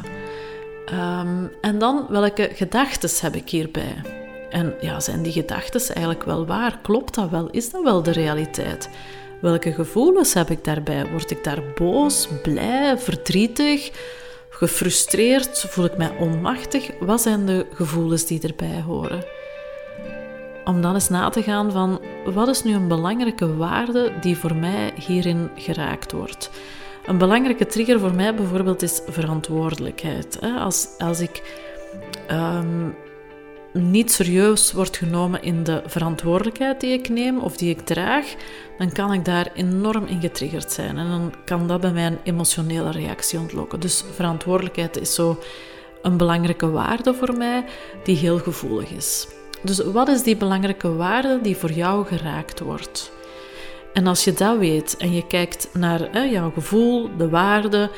Ehm, 0.91 1.45
en 1.61 1.79
dan, 1.79 2.05
welke 2.09 2.49
gedachten 2.53 3.09
heb 3.21 3.35
ik 3.35 3.49
hierbij? 3.49 3.95
En 4.49 4.73
ja, 4.81 4.99
zijn 4.99 5.21
die 5.21 5.31
gedachten 5.31 5.95
eigenlijk 5.95 6.25
wel 6.25 6.45
waar? 6.45 6.79
Klopt 6.81 7.15
dat 7.15 7.29
wel? 7.29 7.49
Is 7.49 7.71
dat 7.71 7.83
wel 7.83 8.03
de 8.03 8.11
realiteit? 8.11 8.89
Welke 9.41 9.73
gevoelens 9.73 10.33
heb 10.33 10.49
ik 10.49 10.63
daarbij? 10.63 11.09
Word 11.11 11.31
ik 11.31 11.43
daar 11.43 11.63
boos, 11.75 12.27
blij, 12.43 12.97
verdrietig? 12.97 13.91
gefrustreerd? 14.61 15.65
Voel 15.67 15.85
ik 15.85 15.97
mij 15.97 16.17
onmachtig? 16.19 16.91
Wat 16.99 17.21
zijn 17.21 17.45
de 17.45 17.65
gevoelens 17.73 18.25
die 18.25 18.41
erbij 18.41 18.81
horen? 18.85 19.23
Om 20.65 20.81
dan 20.81 20.93
eens 20.93 21.09
na 21.09 21.29
te 21.29 21.43
gaan 21.43 21.71
van 21.71 22.01
wat 22.25 22.47
is 22.47 22.63
nu 22.63 22.73
een 22.73 22.87
belangrijke 22.87 23.55
waarde 23.55 24.11
die 24.21 24.37
voor 24.37 24.55
mij 24.55 24.93
hierin 25.07 25.49
geraakt 25.55 26.11
wordt. 26.11 26.49
Een 27.05 27.17
belangrijke 27.17 27.65
trigger 27.65 27.99
voor 27.99 28.15
mij 28.15 28.35
bijvoorbeeld 28.35 28.81
is 28.81 29.01
verantwoordelijkheid. 29.07 30.39
Als, 30.57 30.87
als 30.97 31.19
ik 31.19 31.41
ehm, 32.27 32.89
niet 33.73 34.11
serieus 34.11 34.71
wordt 34.71 34.97
genomen 34.97 35.43
in 35.43 35.63
de 35.63 35.81
verantwoordelijkheid 35.85 36.79
die 36.79 36.93
ik 36.93 37.09
neem 37.09 37.39
of 37.39 37.57
die 37.57 37.69
ik 37.69 37.79
draag, 37.79 38.35
dan 38.77 38.91
kan 38.91 39.13
ik 39.13 39.25
daar 39.25 39.51
enorm 39.53 40.05
in 40.05 40.21
getriggerd 40.21 40.71
zijn. 40.71 40.97
En 40.97 41.09
dan 41.09 41.33
kan 41.45 41.67
dat 41.67 41.81
bij 41.81 41.91
mij 41.91 42.05
een 42.05 42.19
emotionele 42.23 42.91
reactie 42.91 43.39
ontlokken. 43.39 43.79
Dus 43.79 44.03
verantwoordelijkheid 44.13 44.97
is 44.97 45.13
zo 45.13 45.39
een 46.01 46.17
belangrijke 46.17 46.69
waarde 46.69 47.13
voor 47.13 47.37
mij 47.37 47.63
die 48.03 48.17
heel 48.17 48.37
gevoelig 48.37 48.89
is. 48.89 49.27
Dus 49.61 49.83
wat 49.83 50.07
is 50.07 50.23
die 50.23 50.37
belangrijke 50.37 50.95
waarde 50.95 51.39
die 51.41 51.57
voor 51.57 51.71
jou 51.71 52.05
geraakt 52.05 52.59
wordt? 52.59 53.11
En 53.93 54.07
als 54.07 54.23
je 54.23 54.33
dat 54.33 54.57
weet 54.57 54.97
en 54.97 55.13
je 55.13 55.27
kijkt 55.27 55.69
naar 55.73 56.27
jouw 56.27 56.51
gevoel, 56.51 57.09
de 57.17 57.29
waarde, 57.29 57.89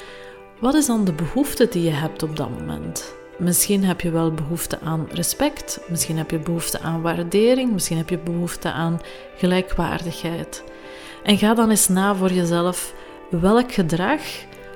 wat 0.59 0.73
is 0.73 0.85
dan 0.85 1.05
de 1.05 1.13
behoefte 1.13 1.67
die 1.71 1.83
je 1.83 1.91
hebt 1.91 2.23
op 2.23 2.35
dat 2.35 2.49
moment? 2.49 3.15
Misschien 3.37 3.83
heb 3.83 4.01
je 4.01 4.11
wel 4.11 4.31
behoefte 4.31 4.79
aan 4.79 5.07
respect, 5.11 5.79
misschien 5.87 6.17
heb 6.17 6.31
je 6.31 6.39
behoefte 6.39 6.79
aan 6.79 7.01
waardering, 7.01 7.71
misschien 7.71 7.97
heb 7.97 8.09
je 8.09 8.17
behoefte 8.17 8.71
aan 8.71 9.01
gelijkwaardigheid. 9.37 10.63
En 11.23 11.37
ga 11.37 11.53
dan 11.53 11.69
eens 11.69 11.87
na 11.87 12.15
voor 12.15 12.31
jezelf 12.31 12.93
welk 13.29 13.71
gedrag, 13.71 14.21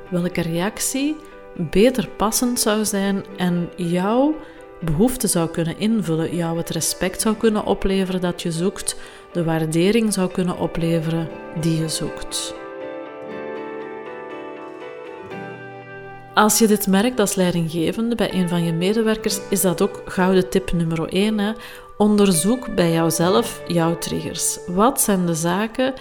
welke 0.09 0.41
reactie 0.41 1.15
beter 1.57 2.07
passend 2.07 2.59
zou 2.59 2.85
zijn 2.85 3.25
en 3.37 3.69
jouw 3.75 4.35
behoefte 4.81 5.27
zou 5.27 5.49
kunnen 5.49 5.79
invullen, 5.79 6.35
jou 6.35 6.57
het 6.57 6.69
respect 6.69 7.21
zou 7.21 7.35
kunnen 7.35 7.65
opleveren 7.65 8.21
dat 8.21 8.41
je 8.41 8.51
zoekt, 8.51 8.95
de 9.31 9.43
waardering 9.43 10.13
zou 10.13 10.31
kunnen 10.31 10.57
opleveren 10.57 11.27
die 11.59 11.79
je 11.79 11.89
zoekt. 11.89 12.55
Als 16.33 16.57
je 16.57 16.67
dit 16.67 16.87
merkt 16.87 17.19
als 17.19 17.35
leidinggevende 17.35 18.15
bij 18.15 18.33
een 18.33 18.49
van 18.49 18.63
je 18.63 18.73
medewerkers, 18.73 19.39
is 19.49 19.61
dat 19.61 19.81
ook 19.81 20.01
gouden 20.05 20.49
tip 20.49 20.71
nummer 20.71 21.07
1. 21.07 21.39
Hè? 21.39 21.51
Onderzoek 21.97 22.75
bij 22.75 22.91
jouzelf 22.91 23.61
jouw 23.67 23.97
triggers. 23.97 24.59
Wat 24.67 25.01
zijn 25.01 25.25
de 25.25 25.35
zaken 25.35 25.93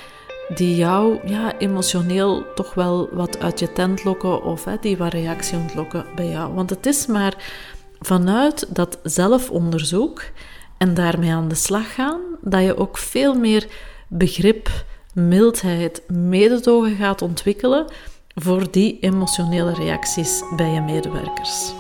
die 0.55 0.77
jou 0.77 1.19
ja, 1.29 1.59
emotioneel 1.59 2.45
toch 2.55 2.75
wel 2.75 3.09
wat 3.13 3.39
uit 3.39 3.59
je 3.59 3.73
tent 3.73 4.05
lokken 4.05 4.43
of 4.43 4.65
hè, 4.65 4.77
die 4.81 4.97
wat 4.97 5.13
reactie 5.13 5.59
ontlokken 5.59 6.05
bij 6.15 6.29
jou? 6.29 6.55
Want 6.55 6.71
het 6.71 6.87
is 6.87 7.07
maar 7.07 7.35
vanuit 8.01 8.75
dat 8.75 8.99
zelfonderzoek 9.03 10.23
en 10.79 10.95
daarmee 10.95 11.33
aan 11.33 11.49
de 11.49 11.55
slag 11.55 11.95
gaan 11.95 12.21
dat 12.41 12.63
je 12.63 12.77
ook 12.77 12.99
veel 12.99 13.35
meer 13.35 13.67
begrip, 14.09 14.71
mildheid, 15.15 16.03
mededogen 16.09 16.97
gaat 16.97 17.23
ontwikkelen 17.23 17.87
voor 18.35 18.71
die 18.71 18.99
emotionele 19.01 19.75
reacties 19.75 20.43
bij 20.57 20.71
je 20.71 20.81
medewerkers. 20.81 21.73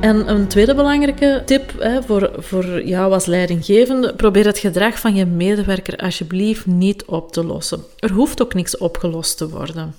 En 0.00 0.30
een 0.30 0.48
tweede 0.48 0.74
belangrijke 0.74 1.42
tip 1.46 1.72
hè, 1.78 2.02
voor, 2.02 2.30
voor 2.36 2.84
jou 2.84 3.12
als 3.12 3.26
leidinggevende: 3.26 4.14
probeer 4.14 4.46
het 4.46 4.58
gedrag 4.58 4.98
van 4.98 5.14
je 5.14 5.26
medewerker 5.26 5.96
alsjeblieft 5.96 6.66
niet 6.66 7.04
op 7.04 7.32
te 7.32 7.44
lossen. 7.44 7.84
Er 7.98 8.10
hoeft 8.12 8.42
ook 8.42 8.54
niks 8.54 8.76
opgelost 8.76 9.36
te 9.36 9.48
worden. 9.48 9.94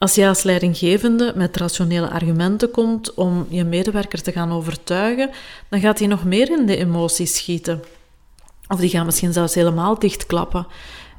Als 0.00 0.14
je 0.14 0.28
als 0.28 0.42
leidinggevende 0.42 1.32
met 1.36 1.56
rationele 1.56 2.10
argumenten 2.10 2.70
komt 2.70 3.14
om 3.14 3.46
je 3.48 3.64
medewerker 3.64 4.22
te 4.22 4.32
gaan 4.32 4.52
overtuigen, 4.52 5.30
dan 5.68 5.80
gaat 5.80 5.98
hij 5.98 6.08
nog 6.08 6.24
meer 6.24 6.50
in 6.50 6.66
de 6.66 6.76
emoties 6.76 7.36
schieten. 7.36 7.82
Of 8.68 8.80
die 8.80 8.88
gaan 8.88 9.06
misschien 9.06 9.32
zelfs 9.32 9.54
helemaal 9.54 9.98
dichtklappen. 9.98 10.66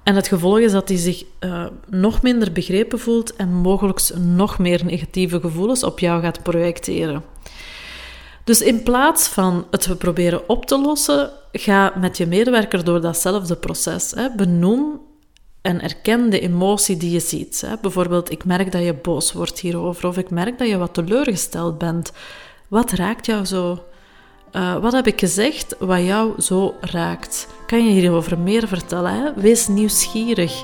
En 0.03 0.15
het 0.15 0.27
gevolg 0.27 0.59
is 0.59 0.71
dat 0.71 0.87
hij 0.87 0.97
zich 0.97 1.23
uh, 1.39 1.65
nog 1.89 2.21
minder 2.21 2.51
begrepen 2.51 2.99
voelt 2.99 3.35
en 3.35 3.53
mogelijk 3.53 4.09
nog 4.17 4.59
meer 4.59 4.85
negatieve 4.85 5.39
gevoelens 5.39 5.83
op 5.83 5.99
jou 5.99 6.21
gaat 6.21 6.43
projecteren. 6.43 7.23
Dus 8.43 8.61
in 8.61 8.83
plaats 8.83 9.27
van 9.27 9.65
het 9.71 9.97
proberen 9.97 10.49
op 10.49 10.65
te 10.65 10.81
lossen, 10.81 11.31
ga 11.51 11.93
met 11.99 12.17
je 12.17 12.25
medewerker 12.25 12.83
door 12.83 13.01
datzelfde 13.01 13.55
proces. 13.55 14.11
Hè. 14.11 14.35
Benoem 14.35 15.01
en 15.61 15.81
erken 15.81 16.29
de 16.29 16.39
emotie 16.39 16.97
die 16.97 17.11
je 17.11 17.19
ziet. 17.19 17.61
Hè. 17.61 17.75
Bijvoorbeeld, 17.81 18.31
ik 18.31 18.45
merk 18.45 18.71
dat 18.71 18.83
je 18.83 18.93
boos 18.93 19.33
wordt 19.33 19.59
hierover, 19.59 20.07
of 20.07 20.17
ik 20.17 20.29
merk 20.29 20.57
dat 20.57 20.67
je 20.67 20.77
wat 20.77 20.93
teleurgesteld 20.93 21.77
bent. 21.77 22.11
Wat 22.67 22.91
raakt 22.91 23.25
jou 23.25 23.45
zo? 23.45 23.83
Uh, 24.51 24.77
wat 24.77 24.91
heb 24.91 25.07
ik 25.07 25.19
gezegd 25.19 25.75
wat 25.79 26.01
jou 26.05 26.41
zo 26.41 26.75
raakt? 26.81 27.47
Kan 27.65 27.85
je 27.85 27.91
hierover 27.91 28.39
meer 28.39 28.67
vertellen? 28.67 29.13
Hè? 29.13 29.33
Wees 29.35 29.67
nieuwsgierig. 29.67 30.63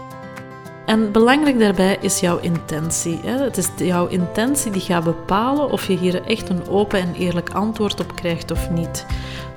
En 0.86 1.12
belangrijk 1.12 1.60
daarbij 1.60 1.98
is 2.02 2.20
jouw 2.20 2.40
intentie. 2.40 3.20
Hè? 3.24 3.44
Het 3.44 3.58
is 3.58 3.70
jouw 3.78 4.08
intentie 4.08 4.72
die 4.72 4.82
gaat 4.82 5.04
bepalen 5.04 5.72
of 5.72 5.88
je 5.88 5.98
hier 5.98 6.24
echt 6.24 6.50
een 6.50 6.68
open 6.68 7.00
en 7.00 7.14
eerlijk 7.14 7.50
antwoord 7.50 8.00
op 8.00 8.16
krijgt 8.16 8.52
of 8.52 8.70
niet. 8.70 9.06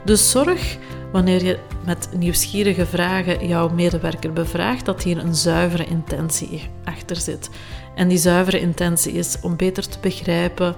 Dus 0.04 0.30
zorg 0.30 0.78
wanneer 1.12 1.44
je 1.44 1.58
met 1.84 2.08
nieuwsgierige 2.16 2.86
vragen 2.86 3.46
jouw 3.46 3.68
medewerker 3.68 4.32
bevraagt 4.32 4.84
dat 4.84 5.02
hier 5.02 5.18
een 5.18 5.34
zuivere 5.34 5.86
intentie 5.86 6.68
achter 6.84 7.16
zit. 7.16 7.50
En 7.94 8.08
die 8.08 8.18
zuivere 8.18 8.60
intentie 8.60 9.12
is 9.12 9.36
om 9.42 9.56
beter 9.56 9.88
te 9.88 9.98
begrijpen, 10.00 10.74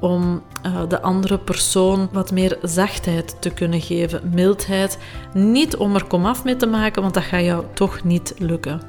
om 0.00 0.42
uh, 0.66 0.82
de 0.88 1.02
andere 1.02 1.38
persoon 1.38 2.08
wat 2.12 2.30
meer 2.30 2.58
zachtheid 2.62 3.36
te 3.40 3.50
kunnen 3.50 3.80
geven, 3.80 4.30
mildheid. 4.34 4.98
Niet 5.34 5.76
om 5.76 5.94
er 5.94 6.04
komaf 6.04 6.44
mee 6.44 6.56
te 6.56 6.66
maken, 6.66 7.02
want 7.02 7.14
dat 7.14 7.22
gaat 7.22 7.44
jou 7.44 7.64
toch 7.74 8.04
niet 8.04 8.34
lukken. 8.38 8.80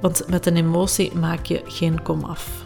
Want 0.00 0.28
met 0.28 0.46
een 0.46 0.56
emotie 0.56 1.14
maak 1.14 1.44
je 1.44 1.62
geen 1.66 2.02
komaf. 2.02 2.63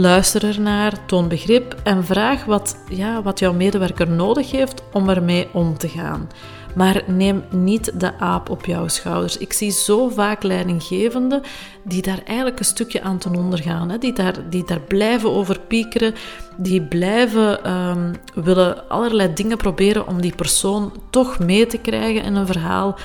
Luister 0.00 0.44
ernaar, 0.44 1.06
toon 1.06 1.28
begrip 1.28 1.76
en 1.82 2.04
vraag 2.04 2.44
wat, 2.44 2.76
ja, 2.88 3.22
wat 3.22 3.38
jouw 3.38 3.52
medewerker 3.52 4.08
nodig 4.08 4.50
heeft 4.50 4.82
om 4.92 5.08
ermee 5.08 5.48
om 5.52 5.78
te 5.78 5.88
gaan. 5.88 6.28
Maar 6.74 7.02
neem 7.06 7.44
niet 7.50 8.00
de 8.00 8.18
aap 8.18 8.50
op 8.50 8.64
jouw 8.64 8.88
schouders. 8.88 9.38
Ik 9.38 9.52
zie 9.52 9.70
zo 9.70 10.08
vaak 10.08 10.42
leidinggevenden 10.42 11.42
die 11.82 12.02
daar 12.02 12.20
eigenlijk 12.24 12.58
een 12.58 12.64
stukje 12.64 13.02
aan 13.02 13.18
ten 13.18 13.36
onder 13.36 13.58
gaan. 13.58 13.90
Hè? 13.90 13.98
Die, 13.98 14.12
daar, 14.12 14.50
die 14.50 14.64
daar 14.64 14.80
blijven 14.80 15.30
over 15.30 15.60
piekeren, 15.60 16.14
die 16.56 16.82
blijven 16.82 17.72
um, 17.72 18.14
willen 18.34 18.88
allerlei 18.88 19.32
dingen 19.34 19.56
proberen 19.56 20.06
om 20.06 20.20
die 20.20 20.34
persoon 20.34 20.92
toch 21.10 21.38
mee 21.38 21.66
te 21.66 21.78
krijgen 21.78 22.22
in 22.22 22.34
een 22.34 22.46
verhaal. 22.46 22.98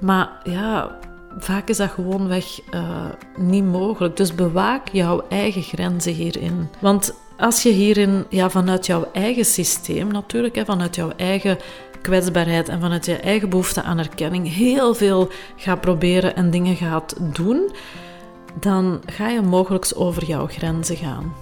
Maar 0.00 0.30
ja, 0.44 0.98
vaak 1.38 1.68
is 1.68 1.76
dat 1.76 1.90
gewoonweg 1.90 2.60
uh, 2.74 3.04
niet 3.36 3.64
mogelijk. 3.64 4.16
Dus 4.16 4.34
bewaak 4.34 4.88
jouw 4.88 5.24
eigen 5.28 5.62
grenzen 5.62 6.12
hierin. 6.12 6.68
Want 6.80 7.14
als 7.36 7.62
je 7.62 7.70
hierin 7.70 8.24
ja, 8.28 8.50
vanuit 8.50 8.86
jouw 8.86 9.08
eigen 9.12 9.44
systeem, 9.44 10.08
natuurlijk, 10.08 10.54
hè, 10.54 10.64
vanuit 10.64 10.94
jouw 10.94 11.12
eigen 11.16 11.58
kwetsbaarheid 12.02 12.68
en 12.68 12.80
vanuit 12.80 13.06
je 13.06 13.16
eigen 13.16 13.48
behoefte 13.48 13.82
aan 13.82 13.98
erkenning 13.98 14.54
heel 14.54 14.94
veel 14.94 15.28
gaat 15.56 15.80
proberen 15.80 16.36
en 16.36 16.50
dingen 16.50 16.76
gaat 16.76 17.14
doen, 17.34 17.70
dan 18.60 19.00
ga 19.06 19.28
je 19.28 19.40
mogelijk 19.40 19.92
over 19.94 20.24
jouw 20.24 20.46
grenzen 20.46 20.96
gaan. 20.96 21.32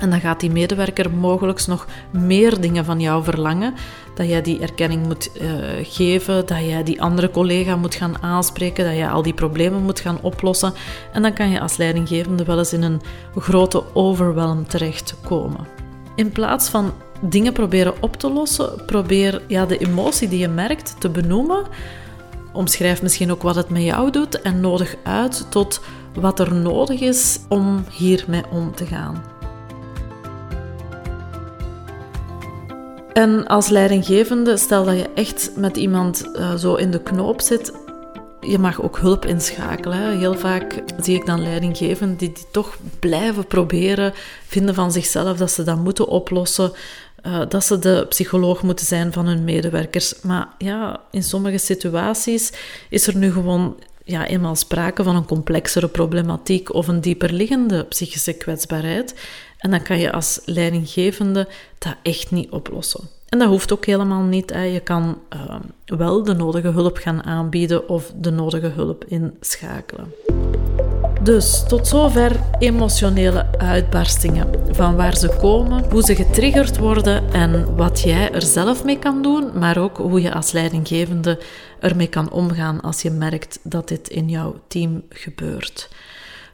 En 0.00 0.10
dan 0.10 0.20
gaat 0.20 0.40
die 0.40 0.50
medewerker 0.50 1.10
mogelijk 1.10 1.66
nog 1.66 1.86
meer 2.10 2.60
dingen 2.60 2.84
van 2.84 3.00
jou 3.00 3.24
verlangen. 3.24 3.74
Dat 4.14 4.28
jij 4.28 4.42
die 4.42 4.60
erkenning 4.60 5.06
moet 5.06 5.30
uh, 5.40 5.50
geven, 5.82 6.46
dat 6.46 6.58
jij 6.58 6.82
die 6.82 7.02
andere 7.02 7.30
collega 7.30 7.76
moet 7.76 7.94
gaan 7.94 8.22
aanspreken, 8.22 8.84
dat 8.84 8.94
jij 8.94 9.08
al 9.08 9.22
die 9.22 9.34
problemen 9.34 9.82
moet 9.82 10.00
gaan 10.00 10.18
oplossen. 10.20 10.72
En 11.12 11.22
dan 11.22 11.32
kan 11.32 11.50
je 11.50 11.60
als 11.60 11.76
leidinggevende 11.76 12.44
wel 12.44 12.58
eens 12.58 12.72
in 12.72 12.82
een 12.82 13.00
grote 13.36 13.94
overwhelm 13.94 14.68
terechtkomen. 14.68 15.66
In 16.14 16.32
plaats 16.32 16.68
van 16.68 16.92
dingen 17.20 17.52
proberen 17.52 17.94
op 18.00 18.16
te 18.16 18.30
lossen, 18.30 18.84
probeer 18.86 19.42
ja, 19.46 19.66
de 19.66 19.78
emotie 19.78 20.28
die 20.28 20.38
je 20.38 20.48
merkt 20.48 20.94
te 20.98 21.08
benoemen. 21.08 21.66
Omschrijf 22.52 23.02
misschien 23.02 23.30
ook 23.30 23.42
wat 23.42 23.54
het 23.54 23.68
met 23.68 23.82
jou 23.82 24.10
doet 24.10 24.42
en 24.42 24.60
nodig 24.60 24.96
uit 25.02 25.46
tot 25.50 25.80
wat 26.14 26.40
er 26.40 26.54
nodig 26.54 27.00
is 27.00 27.38
om 27.48 27.84
hiermee 27.90 28.42
om 28.50 28.74
te 28.74 28.86
gaan. 28.86 29.37
En 33.18 33.46
als 33.46 33.68
leidinggevende, 33.68 34.56
stel 34.56 34.84
dat 34.84 34.96
je 34.96 35.10
echt 35.14 35.50
met 35.56 35.76
iemand 35.76 36.28
uh, 36.34 36.54
zo 36.54 36.74
in 36.74 36.90
de 36.90 37.02
knoop 37.02 37.40
zit, 37.40 37.72
je 38.40 38.58
mag 38.58 38.82
ook 38.82 38.98
hulp 38.98 39.24
inschakelen. 39.26 40.18
Heel 40.18 40.34
vaak 40.34 40.82
zie 41.00 41.14
ik 41.16 41.26
dan 41.26 41.42
leidinggevenden 41.42 42.16
die, 42.16 42.32
toch 42.50 42.76
blijven 43.00 43.46
proberen, 43.46 44.12
vinden 44.46 44.74
van 44.74 44.92
zichzelf 44.92 45.36
dat 45.36 45.50
ze 45.50 45.62
dat 45.62 45.78
moeten 45.78 46.06
oplossen. 46.06 46.72
Uh, 47.26 47.42
dat 47.48 47.64
ze 47.64 47.78
de 47.78 48.06
psycholoog 48.08 48.62
moeten 48.62 48.86
zijn 48.86 49.12
van 49.12 49.26
hun 49.26 49.44
medewerkers. 49.44 50.14
Maar 50.22 50.48
ja, 50.58 51.00
in 51.10 51.22
sommige 51.22 51.58
situaties 51.58 52.52
is 52.90 53.06
er 53.06 53.16
nu 53.16 53.32
gewoon 53.32 53.76
ja, 54.04 54.26
eenmaal 54.26 54.56
sprake 54.56 55.02
van 55.02 55.16
een 55.16 55.26
complexere 55.26 55.88
problematiek 55.88 56.74
of 56.74 56.88
een 56.88 57.00
dieperliggende 57.00 57.84
psychische 57.84 58.32
kwetsbaarheid. 58.32 59.14
En 59.58 59.70
dan 59.70 59.82
kan 59.82 59.98
je 59.98 60.12
als 60.12 60.40
leidinggevende 60.44 61.48
dat 61.78 61.94
echt 62.02 62.30
niet 62.30 62.50
oplossen. 62.50 63.08
En 63.28 63.38
dat 63.38 63.48
hoeft 63.48 63.72
ook 63.72 63.86
helemaal 63.86 64.22
niet. 64.22 64.50
Je 64.50 64.80
kan 64.84 65.18
uh, 65.34 65.54
wel 65.98 66.24
de 66.24 66.34
nodige 66.34 66.68
hulp 66.68 66.96
gaan 66.96 67.24
aanbieden 67.24 67.88
of 67.88 68.12
de 68.16 68.30
nodige 68.30 68.66
hulp 68.66 69.04
inschakelen. 69.04 70.12
Dus 71.22 71.64
tot 71.68 71.86
zover 71.86 72.40
emotionele 72.58 73.46
uitbarstingen. 73.58 74.48
Van 74.70 74.96
waar 74.96 75.16
ze 75.16 75.36
komen, 75.40 75.84
hoe 75.90 76.02
ze 76.02 76.14
getriggerd 76.14 76.78
worden 76.78 77.32
en 77.32 77.76
wat 77.76 78.00
jij 78.00 78.32
er 78.32 78.42
zelf 78.42 78.84
mee 78.84 78.98
kan 78.98 79.22
doen, 79.22 79.58
maar 79.58 79.78
ook 79.78 79.96
hoe 79.96 80.20
je 80.22 80.34
als 80.34 80.52
leidinggevende 80.52 81.38
ermee 81.80 82.06
kan 82.06 82.30
omgaan 82.30 82.80
als 82.80 83.02
je 83.02 83.10
merkt 83.10 83.58
dat 83.62 83.88
dit 83.88 84.08
in 84.08 84.28
jouw 84.28 84.54
team 84.68 85.02
gebeurt. 85.08 85.88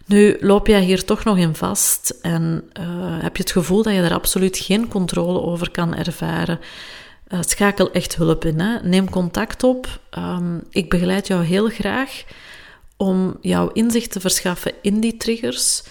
Nu 0.06 0.36
loop 0.40 0.66
jij 0.66 0.82
hier 0.82 1.04
toch 1.04 1.24
nog 1.24 1.38
in 1.38 1.54
vast 1.54 2.18
en 2.22 2.70
uh, 2.80 3.22
heb 3.22 3.36
je 3.36 3.42
het 3.42 3.52
gevoel 3.52 3.82
dat 3.82 3.94
je 3.94 4.00
er 4.00 4.14
absoluut 4.14 4.58
geen 4.58 4.88
controle 4.88 5.40
over 5.40 5.70
kan 5.70 5.94
ervaren. 5.94 6.60
Uh, 7.28 7.38
schakel 7.42 7.92
echt 7.92 8.16
hulp 8.16 8.44
in. 8.44 8.60
Hè? 8.60 8.78
Neem 8.82 9.10
contact 9.10 9.62
op. 9.62 10.00
Um, 10.18 10.62
ik 10.70 10.90
begeleid 10.90 11.26
jou 11.26 11.44
heel 11.44 11.68
graag 11.68 12.24
om 12.96 13.36
jouw 13.40 13.68
inzicht 13.68 14.12
te 14.12 14.20
verschaffen 14.20 14.72
in 14.82 15.00
die 15.00 15.16
triggers, 15.16 15.82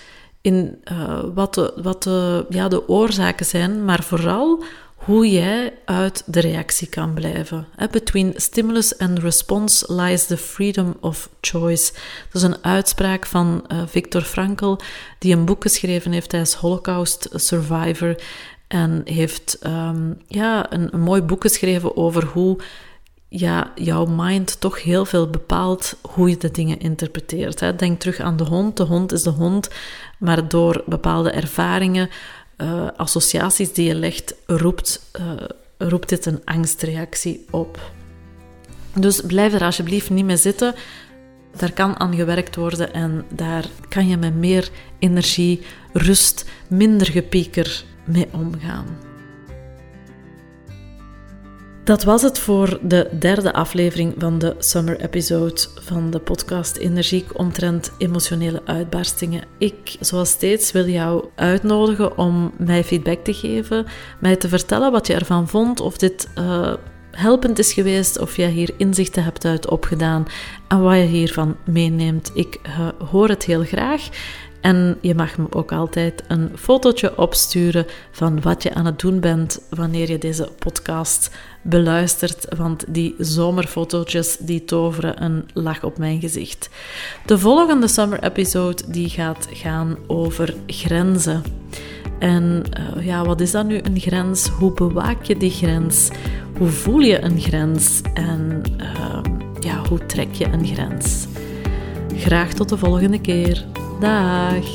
in 0.42 0.82
uh, 0.92 1.24
wat, 1.34 1.54
de, 1.54 1.74
wat 1.76 2.04
de, 2.04 2.46
ja, 2.50 2.68
de 2.68 2.88
oorzaken 2.88 3.46
zijn, 3.46 3.86
maar 3.86 4.04
vooral 4.04 4.64
hoe 5.06 5.32
jij 5.32 5.74
uit 5.86 6.24
de 6.26 6.40
reactie 6.40 6.88
kan 6.88 7.14
blijven. 7.14 7.68
Between 7.92 8.34
stimulus 8.36 8.98
and 8.98 9.20
response 9.20 9.94
lies 9.94 10.26
the 10.26 10.38
freedom 10.38 10.98
of 11.00 11.30
choice. 11.42 11.94
Dat 12.32 12.42
is 12.42 12.48
een 12.48 12.64
uitspraak 12.64 13.26
van 13.26 13.66
uh, 13.72 13.82
Viktor 13.88 14.22
Frankl, 14.22 14.76
die 15.20 15.36
een 15.36 15.46
boek 15.46 15.62
geschreven 15.62 16.12
heeft. 16.12 16.32
Hij 16.32 16.42
is 16.42 16.54
Holocaust 16.54 17.30
survivor 17.34 18.16
en 18.68 19.02
heeft 19.06 19.58
um, 19.66 20.18
ja, 20.28 20.74
een, 20.74 20.94
een 20.94 21.02
mooi 21.02 21.22
boek 21.22 21.42
geschreven 21.42 21.98
over 21.98 22.26
hoe 22.26 22.60
ja, 23.36 23.72
jouw 23.76 24.06
mind 24.06 24.60
toch 24.60 24.84
heel 24.84 25.06
veel 25.06 25.30
bepaalt 25.30 25.96
hoe 26.02 26.30
je 26.30 26.38
de 26.38 26.52
dingen 26.52 26.80
interpreteert. 26.80 27.60
Hè. 27.60 27.76
Denk 27.76 28.00
terug 28.00 28.20
aan 28.20 28.38
de 28.38 28.44
hond. 28.44 28.78
De 28.78 28.84
hond 28.84 29.12
is 29.12 29.24
de 29.24 29.30
hond, 29.30 29.70
maar 30.20 30.48
door 30.48 30.84
bepaalde 30.86 31.32
ervaringen, 31.32 32.10
uh, 32.58 32.88
associaties 32.98 33.74
die 33.74 33.88
je 33.88 33.96
legt, 33.96 34.36
roept, 34.46 35.12
uh, 35.20 35.32
roept 35.78 36.10
dit 36.10 36.26
een 36.26 36.42
angstreactie 36.46 37.46
op. 37.52 37.92
Dus 38.96 39.22
blijf 39.22 39.54
er 39.54 39.64
alsjeblieft 39.64 40.10
niet 40.10 40.26
mee 40.26 40.38
zitten. 40.38 40.76
Daar 41.58 41.72
kan 41.72 42.00
aan 42.00 42.16
gewerkt 42.16 42.56
worden 42.56 42.94
en 42.94 43.26
daar 43.30 43.66
kan 43.90 44.08
je 44.08 44.18
met 44.18 44.36
meer 44.36 44.70
energie, 45.00 45.62
rust, 45.94 46.46
minder 46.68 47.08
gepieker 47.08 47.84
mee 48.06 48.28
omgaan. 48.32 49.13
Dat 51.84 52.04
was 52.04 52.22
het 52.22 52.40
voor 52.40 52.80
de 52.82 53.10
derde 53.20 53.54
aflevering 53.54 54.14
van 54.18 54.40
de 54.40 54.56
summer 54.60 55.00
episode 55.00 55.62
van 55.82 56.12
de 56.12 56.20
podcast 56.20 56.76
Energiek 56.76 57.40
omtrent 57.40 57.92
emotionele 57.98 58.62
uitbarstingen. 58.66 59.44
Ik, 59.58 59.96
zoals 60.00 60.30
steeds, 60.30 60.72
wil 60.72 60.88
jou 60.88 61.26
uitnodigen 61.36 62.18
om 62.18 62.52
mij 62.58 62.84
feedback 62.84 63.24
te 63.24 63.34
geven, 63.34 63.86
mij 64.20 64.36
te 64.36 64.48
vertellen 64.48 64.92
wat 64.92 65.08
je 65.08 65.14
ervan 65.14 65.48
vond, 65.48 65.80
of 65.80 65.98
dit 65.98 66.30
uh, 66.40 66.74
helpend 67.12 67.60
is 67.60 67.74
geweest, 67.74 68.20
of 68.20 68.36
jij 68.36 68.50
hier 68.50 68.74
inzichten 68.78 69.24
hebt 69.24 69.46
uit 69.46 69.70
opgedaan 69.70 70.26
en 70.68 70.82
wat 70.82 70.96
je 70.96 71.02
hiervan 71.02 71.56
meeneemt. 71.66 72.32
Ik 72.34 72.60
uh, 72.66 72.88
hoor 73.10 73.30
het 73.30 73.46
heel 73.46 73.64
graag. 73.64 74.10
En 74.64 74.98
je 75.02 75.16
mag 75.16 75.38
me 75.38 75.46
ook 75.50 75.72
altijd 75.72 76.24
een 76.28 76.52
fotootje 76.56 77.18
opsturen 77.18 77.86
van 78.12 78.42
wat 78.42 78.64
je 78.64 78.74
aan 78.74 78.86
het 78.86 79.00
doen 79.00 79.20
bent 79.20 79.62
wanneer 79.70 80.10
je 80.10 80.18
deze 80.18 80.50
podcast 80.60 81.32
beluistert, 81.62 82.46
want 82.58 82.84
die 82.88 83.16
zomerfotootjes 83.18 84.38
die 84.38 84.66
toveren 84.66 85.24
een 85.24 85.46
lach 85.54 85.84
op 85.84 85.98
mijn 85.98 86.20
gezicht. 86.20 86.70
De 87.26 87.40
volgende 87.40 87.88
summer 87.88 88.24
episode 88.24 88.84
die 88.88 89.10
gaat 89.10 89.48
gaan 89.52 89.98
over 90.08 90.56
grenzen. 90.68 91.44
En 92.20 92.64
uh, 92.80 93.06
ja, 93.06 93.26
wat 93.26 93.42
is 93.42 93.52
dat 93.52 93.66
nu 93.66 93.80
een 93.84 94.00
grens? 94.00 94.48
Hoe 94.48 94.74
bewaak 94.74 95.24
je 95.24 95.38
die 95.38 95.52
grens? 95.52 96.10
Hoe 96.58 96.70
voel 96.70 97.00
je 97.00 97.22
een 97.22 97.40
grens? 97.40 98.02
En 98.14 98.62
uh, 98.82 99.20
ja, 99.60 99.88
hoe 99.90 100.06
trek 100.06 100.34
je 100.34 100.46
een 100.46 100.66
grens? 100.66 101.28
Graag 102.18 102.54
tot 102.54 102.70
de 102.70 102.78
volgende 102.78 103.22
keer. 103.22 103.66
Dag. 104.00 104.66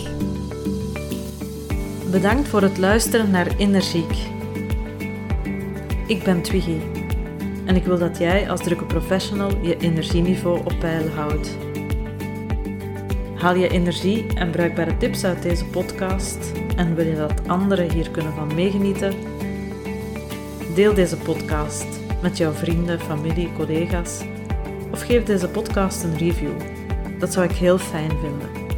Bedankt 2.11 2.49
voor 2.49 2.63
het 2.63 2.79
luisteren 2.79 3.31
naar 3.31 3.57
Energiek. 3.57 4.17
Ik 6.07 6.23
ben 6.25 6.43
Twiggy 6.43 6.77
en 7.65 7.77
ik 7.77 7.85
wil 7.85 7.99
dat 7.99 8.19
jij 8.19 8.51
als 8.51 8.63
drukke 8.63 8.85
professional 8.85 9.51
je 9.63 9.77
energieniveau 9.77 10.59
op 10.59 10.75
peil 10.79 11.09
houdt. 11.09 11.57
Haal 13.35 13.55
je 13.55 13.69
energie 13.69 14.27
en 14.35 14.51
bruikbare 14.51 14.97
tips 14.97 15.25
uit 15.25 15.43
deze 15.43 15.65
podcast 15.65 16.53
en 16.77 16.95
wil 16.95 17.07
je 17.07 17.17
dat 17.17 17.49
anderen 17.49 17.93
hier 17.93 18.11
kunnen 18.11 18.33
van 18.33 18.55
meegenieten? 18.55 19.13
Deel 20.75 20.95
deze 20.95 21.17
podcast 21.17 21.87
met 22.23 22.37
jouw 22.37 22.53
vrienden, 22.53 23.01
familie, 23.01 23.53
collega's 23.57 24.25
of 24.91 25.01
geef 25.01 25.25
deze 25.25 25.49
podcast 25.49 26.03
een 26.03 26.17
review. 26.17 26.78
Dat 27.19 27.33
zou 27.33 27.47
ik 27.47 27.57
heel 27.57 27.79
fijn 27.79 28.11
vinden 28.11 28.69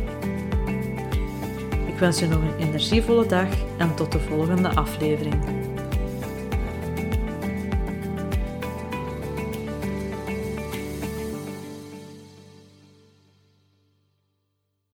wens 2.00 2.18
je 2.18 2.26
nog 2.26 2.42
een 2.42 2.66
energievolle 2.66 3.26
dag 3.26 3.48
en 3.78 3.94
tot 3.94 4.12
de 4.12 4.20
volgende 4.20 4.68
aflevering. 4.68 5.59